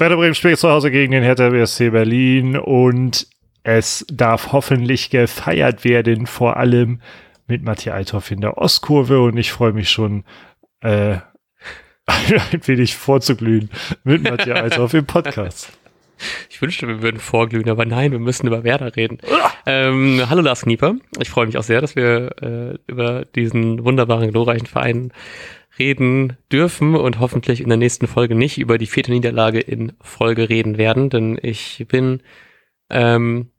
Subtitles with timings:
[0.00, 3.26] Werder Bremen spielt zu Hause gegen den Hertha BSC Berlin und
[3.64, 7.00] es darf hoffentlich gefeiert werden, vor allem
[7.48, 10.22] mit Matthias Althoff in der Ostkurve und ich freue mich schon
[10.82, 11.16] äh,
[12.06, 13.70] ein wenig vorzuglühen
[14.04, 15.72] mit Matthias Althoff im Podcast.
[16.50, 19.18] Ich wünschte, wir würden vorglühen, aber nein, wir müssen über Werder reden.
[19.66, 20.96] ähm, hallo Lars Knieper.
[21.20, 25.12] Ich freue mich auch sehr, dass wir äh, über diesen wunderbaren, glorreichen Verein
[25.78, 30.48] reden dürfen und hoffentlich in der nächsten Folge nicht über die vierte Niederlage in Folge
[30.48, 32.22] reden werden, denn ich bin
[32.90, 33.50] ähm,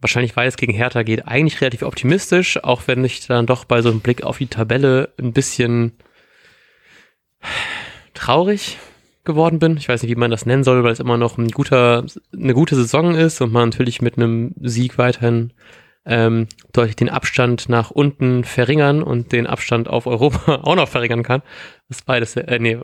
[0.00, 3.82] wahrscheinlich, weil es gegen Hertha geht, eigentlich relativ optimistisch, auch wenn ich dann doch bei
[3.82, 5.92] so einem Blick auf die Tabelle ein bisschen
[8.14, 8.78] traurig
[9.24, 9.76] geworden bin.
[9.76, 12.54] Ich weiß nicht, wie man das nennen soll, weil es immer noch ein guter, eine
[12.54, 15.52] gute Saison ist und man natürlich mit einem Sieg weiterhin
[16.04, 21.22] ähm, deutlich den Abstand nach unten verringern und den Abstand auf Europa auch noch verringern
[21.22, 21.42] kann.
[21.88, 22.78] Das beides, äh, nee,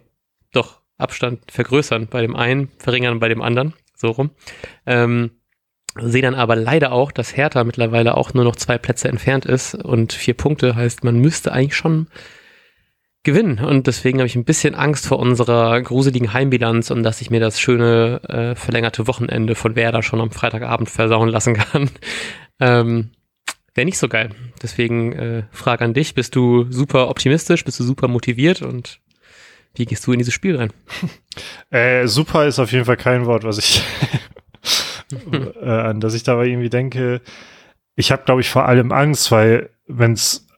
[0.53, 4.31] doch, Abstand vergrößern bei dem einen, verringern bei dem anderen, so rum.
[4.87, 5.31] Ähm,
[6.01, 9.75] sehe dann aber leider auch, dass Hertha mittlerweile auch nur noch zwei Plätze entfernt ist
[9.75, 12.09] und vier Punkte heißt, man müsste eigentlich schon
[13.25, 13.59] gewinnen.
[13.59, 17.41] Und deswegen habe ich ein bisschen Angst vor unserer gruseligen Heimbilanz und dass ich mir
[17.41, 21.91] das schöne äh, verlängerte Wochenende von Werder schon am Freitagabend versauen lassen kann.
[22.61, 23.11] Ähm,
[23.79, 24.31] Wäre nicht so geil.
[24.61, 28.99] Deswegen äh, Frage an dich, bist du super optimistisch, bist du super motiviert und
[29.77, 30.73] wie gehst du in dieses Spiel rein?
[31.71, 33.81] Äh, super ist auf jeden Fall kein Wort, was ich
[35.33, 37.21] äh, an das ich dabei irgendwie denke.
[37.95, 40.49] Ich habe, glaube ich, vor allem Angst, weil wenn es,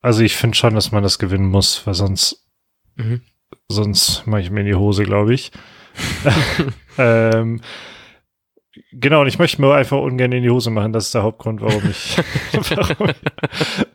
[0.00, 2.48] also ich finde schon, dass man das gewinnen muss, weil sonst,
[2.96, 3.20] mhm.
[3.68, 5.52] sonst mache ich mir in die Hose, glaube ich.
[6.98, 7.60] ähm,
[8.92, 10.92] Genau, und ich möchte mir einfach ungern in die Hose machen.
[10.92, 12.16] Das ist der Hauptgrund, warum ich,
[12.52, 13.08] warum,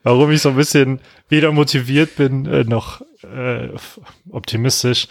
[0.04, 3.70] warum, ich so ein bisschen weder motiviert bin, äh, noch äh,
[4.30, 5.08] optimistisch.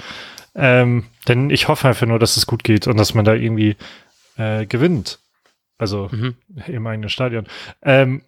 [0.55, 3.77] Ähm, denn ich hoffe einfach nur, dass es gut geht und dass man da irgendwie
[4.36, 5.20] äh, gewinnt.
[5.77, 6.34] Also mhm.
[6.66, 7.47] im eigenen Stadion.
[7.82, 8.22] Ähm,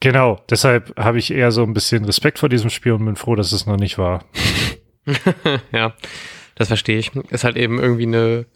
[0.00, 3.34] genau, deshalb habe ich eher so ein bisschen Respekt vor diesem Spiel und bin froh,
[3.34, 4.24] dass es noch nicht war.
[5.72, 5.94] ja,
[6.54, 7.14] das verstehe ich.
[7.30, 8.46] Ist halt eben irgendwie eine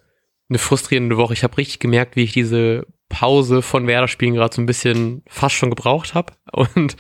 [0.53, 1.33] eine frustrierende Woche.
[1.33, 5.55] Ich habe richtig gemerkt, wie ich diese Pause von Werder-Spielen gerade so ein bisschen fast
[5.55, 6.35] schon gebraucht habe.
[6.53, 6.97] Und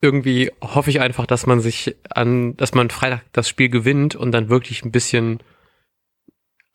[0.00, 4.32] irgendwie hoffe ich einfach, dass man sich an, dass man Freitag das Spiel gewinnt und
[4.32, 5.38] dann wirklich ein bisschen,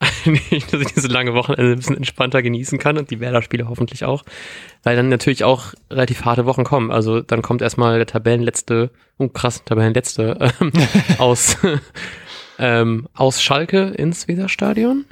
[0.00, 4.24] dass ich diese lange Wochenende ein bisschen entspannter genießen kann und die Werder-Spiele hoffentlich auch.
[4.82, 6.90] Weil dann natürlich auch relativ harte Wochen kommen.
[6.90, 10.72] Also dann kommt erstmal der Tabellenletzte, oh krass, Tabellenletzte, ähm,
[11.18, 11.58] aus,
[12.58, 15.04] ähm, aus Schalke ins Weserstadion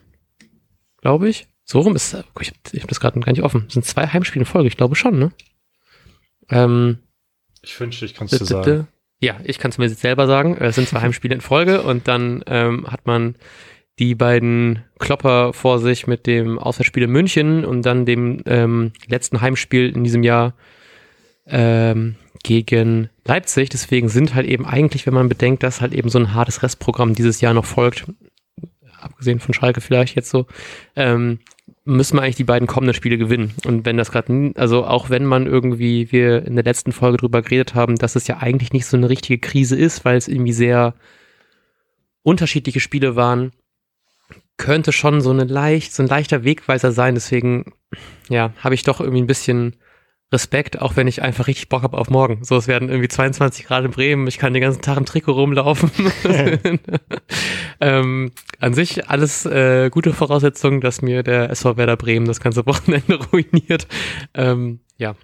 [1.01, 1.49] glaube ich.
[1.65, 3.65] So rum ist, ich habe hab das gerade gar nicht offen.
[3.67, 5.33] Das sind zwei Heimspiele in Folge, ich glaube schon, ne?
[6.49, 6.99] Ähm,
[7.63, 8.89] ich wünschte, ich kann es dir sagen.
[9.21, 10.57] Ja, ich kann es mir selber sagen.
[10.57, 13.35] Es sind zwei Heimspiele in Folge und dann ähm, hat man
[13.99, 19.41] die beiden Klopper vor sich mit dem Auswärtsspiel in München und dann dem ähm, letzten
[19.41, 20.55] Heimspiel in diesem Jahr
[21.47, 23.71] ähm, gegen Leipzig.
[23.71, 27.15] Deswegen sind halt eben eigentlich, wenn man bedenkt, dass halt eben so ein hartes Restprogramm
[27.15, 28.07] dieses Jahr noch folgt,
[29.01, 30.47] abgesehen von Schalke vielleicht jetzt so,
[30.97, 31.41] ähm,
[31.85, 33.55] müssen wir eigentlich die beiden kommenden Spiele gewinnen.
[33.65, 37.43] Und wenn das gerade, also auch wenn man irgendwie, wir in der letzten Folge drüber
[37.43, 40.53] geredet haben, dass es ja eigentlich nicht so eine richtige Krise ist, weil es irgendwie
[40.53, 40.95] sehr
[42.23, 43.53] unterschiedliche Spiele waren,
[44.59, 47.15] könnte schon so eine leicht, so ein leichter Wegweiser sein.
[47.15, 47.73] Deswegen,
[48.29, 49.77] ja, habe ich doch irgendwie ein bisschen
[50.33, 52.45] Respekt, auch wenn ich einfach richtig Bock habe auf morgen.
[52.45, 55.33] So, es werden irgendwie 22 Grad in Bremen, ich kann den ganzen Tag im Trikot
[55.33, 55.91] rumlaufen.
[57.81, 62.67] ähm, an sich alles äh, gute Voraussetzungen, dass mir der SV Werder Bremen das ganze
[62.67, 63.87] Wochenende ruiniert.
[64.35, 65.15] Ähm, ja.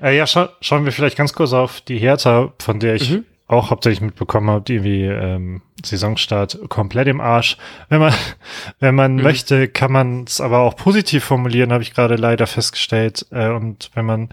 [0.00, 3.24] Äh, ja, scha schauen wir vielleicht ganz kurz auf die Hertha, von der ich mhm
[3.48, 7.56] auch hauptsächlich mitbekommen habe, irgendwie ähm, Saisonstart komplett im Arsch.
[7.88, 8.14] Wenn man,
[8.80, 9.22] wenn man mhm.
[9.22, 13.26] möchte, kann man es aber auch positiv formulieren, habe ich gerade leider festgestellt.
[13.30, 14.28] Äh, und wenn man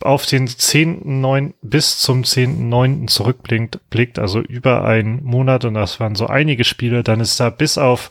[0.00, 1.54] auf den 10.9.
[1.62, 3.08] bis zum 10.9.
[3.08, 7.50] zurückblickt, blickt, also über einen Monat, und das waren so einige Spiele, dann ist da
[7.50, 8.10] bis auf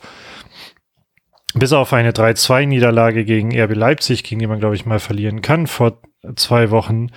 [1.54, 5.66] bis auf eine 3-2-Niederlage gegen RB Leipzig, gegen die man, glaube ich, mal verlieren kann,
[5.66, 5.98] vor
[6.36, 7.08] zwei Wochen,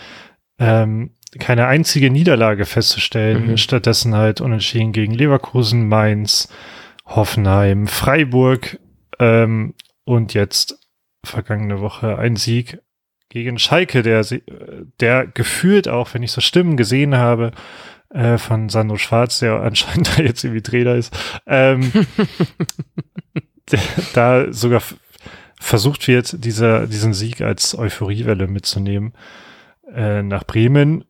[0.57, 3.47] ähm, keine einzige Niederlage festzustellen.
[3.51, 3.57] Mhm.
[3.57, 6.49] Stattdessen halt unentschieden gegen Leverkusen, Mainz,
[7.05, 8.79] Hoffenheim, Freiburg
[9.19, 9.73] ähm,
[10.03, 10.79] und jetzt
[11.23, 12.79] vergangene Woche ein Sieg
[13.29, 14.25] gegen Schalke, der,
[14.99, 17.51] der gefühlt auch, wenn ich so Stimmen gesehen habe,
[18.09, 21.15] äh, von Sandro Schwarz, der anscheinend da jetzt irgendwie Trainer ist,
[21.47, 21.91] ähm,
[23.71, 23.79] der,
[24.13, 24.81] da sogar
[25.59, 29.13] versucht wird, dieser, diesen Sieg als Euphoriewelle mitzunehmen
[29.93, 31.05] äh, nach Bremen äh,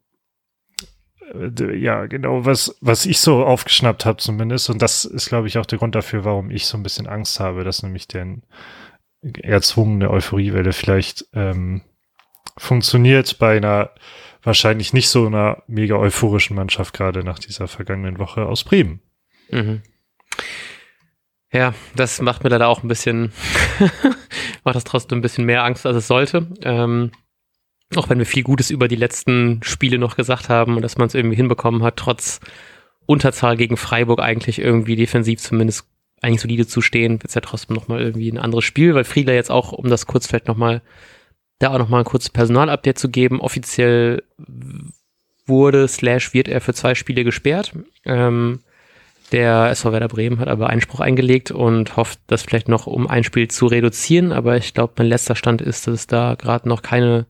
[1.34, 4.70] ja, genau, was, was ich so aufgeschnappt habe zumindest.
[4.70, 7.40] Und das ist, glaube ich, auch der Grund dafür, warum ich so ein bisschen Angst
[7.40, 8.38] habe, dass nämlich der
[9.22, 11.82] erzwungene Euphoriewelle vielleicht ähm,
[12.58, 13.92] funktioniert bei einer
[14.44, 19.02] wahrscheinlich nicht so einer mega euphorischen Mannschaft, gerade nach dieser vergangenen Woche aus Bremen.
[19.50, 19.82] Mhm.
[21.54, 23.34] Ja, das macht mir leider auch ein bisschen,
[24.64, 26.48] macht das trotzdem ein bisschen mehr Angst, als es sollte.
[26.64, 27.12] Ähm,
[27.98, 31.08] auch wenn wir viel Gutes über die letzten Spiele noch gesagt haben und dass man
[31.08, 32.40] es irgendwie hinbekommen hat, trotz
[33.06, 35.86] Unterzahl gegen Freiburg eigentlich irgendwie defensiv zumindest
[36.22, 39.34] eigentlich solide zu stehen, wird es ja trotzdem nochmal irgendwie ein anderes Spiel, weil Friedler
[39.34, 40.82] jetzt auch, um das kurz vielleicht nochmal,
[41.60, 44.24] da auch nochmal ein kurzes Personalupdate zu geben, offiziell
[45.46, 47.74] wurde slash wird er für zwei Spiele gesperrt.
[48.06, 48.60] Ähm,
[49.32, 53.24] der SV Werder Bremen hat aber Einspruch eingelegt und hofft, das vielleicht noch um ein
[53.24, 54.32] Spiel zu reduzieren.
[54.32, 57.26] Aber ich glaube, mein letzter Stand ist, dass es da gerade noch keine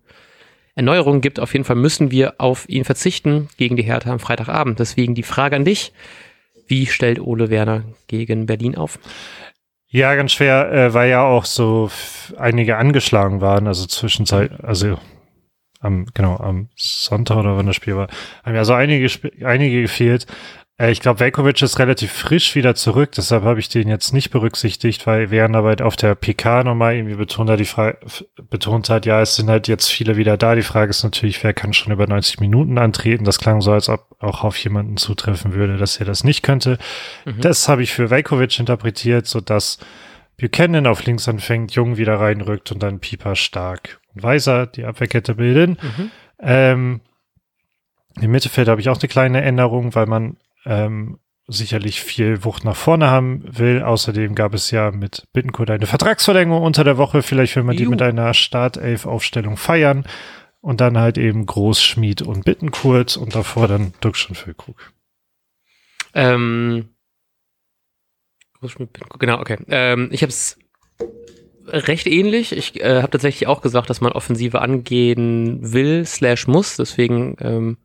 [0.76, 1.40] Erneuerung gibt.
[1.40, 4.80] Auf jeden Fall müssen wir auf ihn verzichten gegen die Hertha am Freitagabend.
[4.80, 5.94] Deswegen die Frage an dich.
[6.68, 9.00] Wie stellt Ole Werner gegen Berlin auf?
[9.88, 11.92] Ja, ganz schwer, äh, weil ja auch so
[12.38, 14.98] einige angeschlagen waren, also zwischenzeit, also
[15.82, 18.08] am, genau, am Sonntag oder wann das Spiel war,
[18.46, 19.10] haben ja so einige,
[19.44, 20.28] einige gefehlt.
[20.82, 24.32] Äh, ich glaube, Velkovic ist relativ frisch wieder zurück, deshalb habe ich den jetzt nicht
[24.32, 28.00] berücksichtigt, weil während aber auf der PK nochmal irgendwie betont hat, die Frage,
[28.50, 30.56] betont hat, ja, es sind halt jetzt viele wieder da.
[30.56, 33.26] Die Frage ist natürlich, wer kann schon über 90 Minuten antreten?
[33.26, 36.78] Das klang so, als ob auch auf jemanden zutreffen würde, dass er das nicht könnte.
[37.26, 37.42] Mhm.
[37.42, 39.78] Das habe ich für Velkovic interpretiert, so dass
[40.40, 45.36] Buchanan auf links anfängt, Jung wieder reinrückt und dann Pieper stark und Weiser die Abwehrkette
[45.36, 45.78] bilden.
[45.82, 46.12] Mhm.
[46.40, 47.02] Ähm,
[48.20, 52.76] Im Mittelfeld habe ich auch eine kleine Änderung, weil man ähm, sicherlich viel Wucht nach
[52.76, 53.82] vorne haben will.
[53.82, 57.22] Außerdem gab es ja mit Bittencourt eine Vertragsverlängerung unter der Woche.
[57.22, 57.86] Vielleicht will man Juhu.
[57.86, 60.06] die mit einer Startelf-Aufstellung feiern.
[60.62, 64.94] Und dann halt eben Großschmied und Bittenkurt und davor dann und Füllkrug.
[66.14, 66.90] Ähm,
[68.60, 69.58] Großschmied, Bittenkurt, genau, okay.
[69.70, 70.60] Ähm, ich habe es
[71.68, 72.52] recht ähnlich.
[72.52, 76.78] Ich äh, habe tatsächlich auch gesagt, dass man Offensive angehen will, slash muss.
[76.78, 77.78] Deswegen ähm,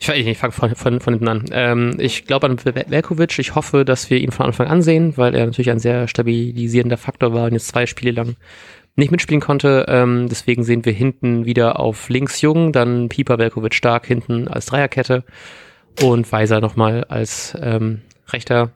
[0.00, 1.44] ich, ich fange von, von, von hinten an.
[1.50, 3.38] Ähm, ich glaube an Velkovic.
[3.38, 6.96] Ich hoffe, dass wir ihn von Anfang an sehen, weil er natürlich ein sehr stabilisierender
[6.96, 8.36] Faktor war und jetzt zwei Spiele lang
[8.96, 9.86] nicht mitspielen konnte.
[9.88, 14.66] Ähm, deswegen sehen wir hinten wieder auf links Jung, dann Pieper Velkovic stark hinten als
[14.66, 15.24] Dreierkette
[16.02, 18.72] und Weiser nochmal als ähm, rechter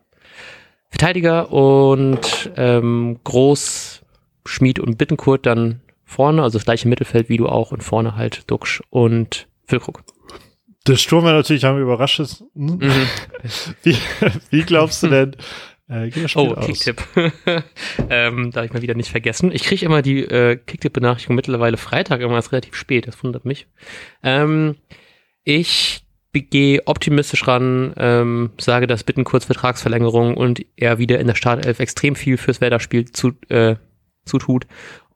[0.88, 4.02] Verteidiger und ähm, Groß,
[4.44, 8.50] Schmied und Bittenkurt dann vorne, also das gleiche Mittelfeld wie du auch und vorne halt
[8.50, 10.02] Duxch und Füllkrug.
[10.86, 12.44] Der Sturm war natürlich am überraschend.
[12.54, 12.80] Mhm.
[13.82, 13.96] wie,
[14.50, 15.36] wie glaubst du denn?
[15.88, 17.02] Äh, oh, Kicktipp.
[18.10, 19.52] ähm, darf ich mal wieder nicht vergessen.
[19.52, 23.66] Ich kriege immer die äh, Kicktipp-Benachrichtigung mittlerweile Freitag, immer ist relativ spät, das wundert mich.
[24.22, 24.76] Ähm,
[25.44, 26.02] ich
[26.32, 31.78] gehe optimistisch ran, ähm, sage, dass Bitten kurz Vertragsverlängerung und er wieder in der Startelf
[31.78, 33.76] extrem viel fürs Werder-Spiel zu, äh,
[34.24, 34.66] zutut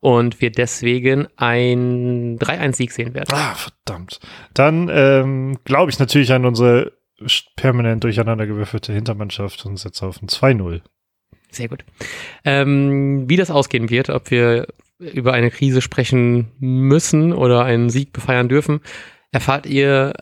[0.07, 3.35] und wir deswegen ein 3-1-Sieg sehen werden.
[3.35, 4.21] Ah, verdammt.
[4.55, 6.93] Dann ähm, glaube ich natürlich an unsere
[7.57, 10.83] permanent durcheinandergewürfelte Hintermannschaft und setze auf ein 2-0.
[11.51, 11.85] Sehr gut.
[12.45, 14.69] Ähm, wie das ausgehen wird, ob wir
[15.01, 18.83] über eine Krise sprechen müssen oder einen Sieg befeiern dürfen,
[19.33, 20.13] erfahrt ihr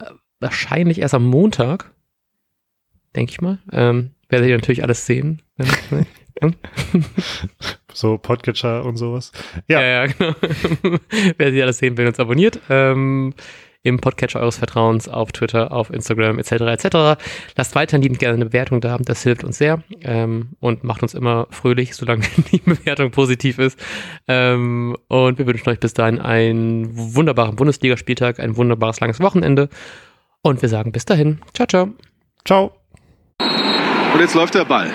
[0.41, 1.93] wahrscheinlich erst am Montag,
[3.15, 3.59] denke ich mal.
[3.71, 5.43] Ähm, werdet ihr natürlich alles sehen.
[7.95, 9.33] so Podcatcher und sowas.
[9.69, 10.35] Ja, ja, ja genau.
[11.39, 12.61] Wer sie alles sehen will, uns abonniert.
[12.69, 13.35] Ähm,
[13.83, 16.53] Im Podcatcher eures Vertrauens auf Twitter, auf Instagram etc.
[16.53, 17.23] etc.
[17.57, 21.47] Lasst weiterhin gerne eine Bewertung da, das hilft uns sehr ähm, und macht uns immer
[21.51, 23.79] fröhlich, solange die Bewertung positiv ist.
[24.27, 29.69] Ähm, und wir wünschen euch bis dahin einen wunderbaren Bundesligaspieltag, ein wunderbares langes Wochenende
[30.43, 31.41] und wir sagen bis dahin.
[31.55, 31.95] Ciao, ciao.
[32.45, 32.73] Ciao.
[34.15, 34.91] Und jetzt läuft der Ball.